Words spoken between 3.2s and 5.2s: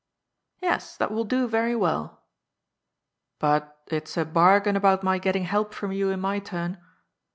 But it's a bargain about my